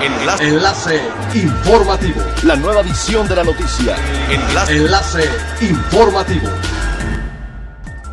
[0.00, 0.48] Enlace.
[0.48, 1.00] Enlace
[1.34, 2.20] informativo.
[2.44, 3.96] La nueva edición de la noticia.
[4.30, 4.76] Enlace.
[4.76, 5.24] Enlace
[5.60, 6.48] informativo.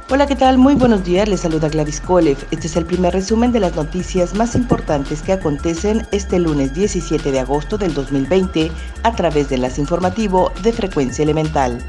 [0.10, 0.58] Hola, ¿qué tal?
[0.58, 1.30] Muy buenos días.
[1.30, 2.38] Les saluda Gladys Kolev.
[2.50, 7.32] Este es el primer resumen de las noticias más importantes que acontecen este lunes 17
[7.32, 8.72] de agosto del 2020
[9.04, 11.84] a través de Enlace Informativo de Frecuencia Elemental.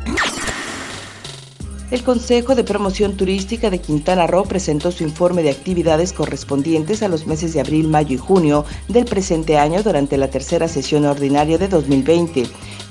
[1.89, 7.09] El Consejo de Promoción Turística de Quintana Roo presentó su informe de actividades correspondientes a
[7.09, 11.59] los meses de abril, mayo y junio del presente año durante la tercera sesión ordinaria
[11.59, 12.43] de 2020.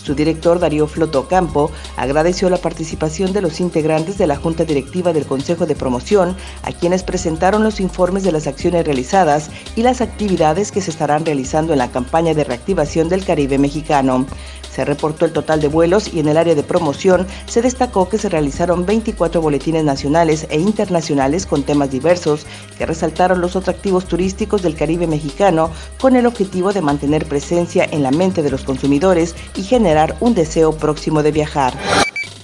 [0.05, 5.13] Su director, Darío Floto Campo, agradeció la participación de los integrantes de la Junta Directiva
[5.13, 10.01] del Consejo de Promoción, a quienes presentaron los informes de las acciones realizadas y las
[10.01, 14.27] actividades que se estarán realizando en la campaña de reactivación del Caribe mexicano.
[14.75, 18.17] Se reportó el total de vuelos y en el área de promoción se destacó que
[18.17, 22.45] se realizaron 24 boletines nacionales e internacionales con temas diversos
[22.77, 28.03] que resaltaron los atractivos turísticos del Caribe mexicano con el objetivo de mantener presencia en
[28.03, 31.73] la mente de los consumidores y generar un deseo próximo de viajar.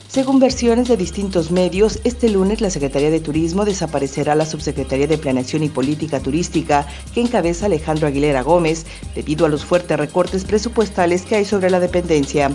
[0.07, 5.17] Según versiones de distintos medios, este lunes la Secretaría de Turismo desaparecerá la Subsecretaría de
[5.17, 8.85] Planeación y Política Turística que encabeza Alejandro Aguilera Gómez
[9.15, 12.51] debido a los fuertes recortes presupuestales que hay sobre la dependencia.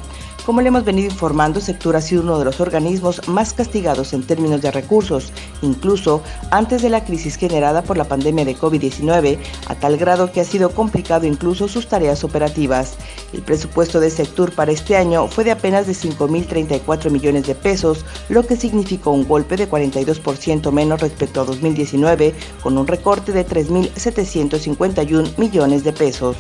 [0.47, 4.23] Como le hemos venido informando, Sectur ha sido uno de los organismos más castigados en
[4.23, 9.75] términos de recursos, incluso antes de la crisis generada por la pandemia de COVID-19, a
[9.75, 12.95] tal grado que ha sido complicado incluso sus tareas operativas.
[13.33, 18.05] El presupuesto de Sectur para este año fue de apenas de 5.034 millones de pesos,
[18.29, 23.45] lo que significó un golpe de 42% menos respecto a 2019, con un recorte de
[23.45, 26.37] 3.751 millones de pesos.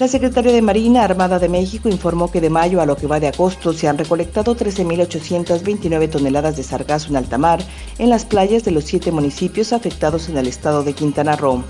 [0.00, 3.20] La Secretaría de Marina Armada de México informó que de mayo a lo que va
[3.20, 7.60] de agosto se han recolectado 13.829 toneladas de sargazo en alta mar
[7.98, 11.62] en las playas de los siete municipios afectados en el estado de Quintana Roo.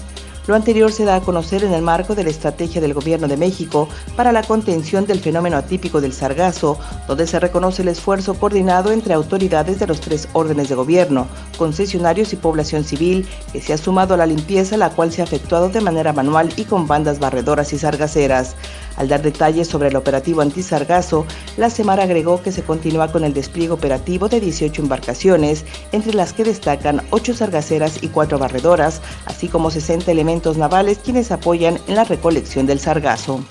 [0.47, 3.39] Lo anterior se da a conocer en el marco de la estrategia del Gobierno de
[3.39, 6.79] México para la contención del fenómeno atípico del sargazo,
[7.09, 12.35] donde se reconoce el esfuerzo coordinado entre autoridades de los tres órdenes de gobierno, concesionarios
[12.35, 15.71] y población civil, que se ha sumado a la limpieza, la cual se ha efectuado
[15.71, 18.55] de manera manual y con bandas barredoras y sargaceras.
[18.97, 23.35] Al dar detalles sobre el operativo antisargazo, la Semar agregó que se continúa con el
[23.35, 29.49] despliegue operativo de 18 embarcaciones, entre las que destacan 8 sargaceras y 4 barredoras, así
[29.49, 33.45] como 60 elementos navales quienes apoyan en la recolección del sargazo.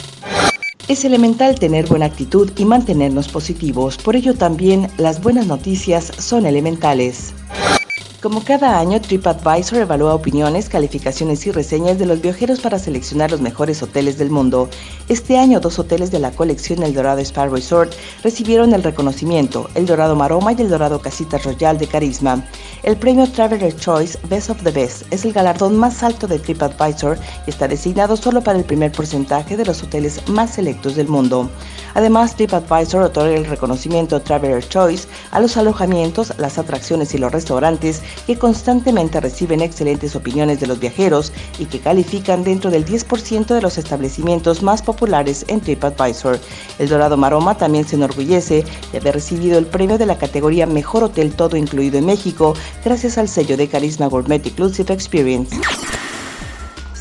[0.87, 6.45] Es elemental tener buena actitud y mantenernos positivos, por ello también las buenas noticias son
[6.45, 7.33] elementales.
[8.23, 13.41] Como cada año, TripAdvisor evalúa opiniones, calificaciones y reseñas de los viajeros para seleccionar los
[13.41, 14.69] mejores hoteles del mundo.
[15.09, 17.91] Este año, dos hoteles de la colección El Dorado Spa Resort
[18.23, 22.45] recibieron el reconocimiento, El Dorado Maroma y El Dorado Casita Royal de Carisma.
[22.83, 27.17] El premio Traveler Choice Best of the Best es el galardón más alto de TripAdvisor
[27.45, 31.49] y está designado solo para el primer porcentaje de los hoteles más selectos del mundo.
[31.93, 38.01] Además, TripAdvisor otorga el reconocimiento Traveler Choice a los alojamientos, las atracciones y los restaurantes
[38.25, 43.61] que constantemente reciben excelentes opiniones de los viajeros y que califican dentro del 10% de
[43.61, 46.39] los establecimientos más populares en TripAdvisor.
[46.79, 51.03] El Dorado Maroma también se enorgullece de haber recibido el premio de la categoría Mejor
[51.03, 55.55] Hotel Todo Incluido en México gracias al sello de Carisma Gourmet Inclusive Experience.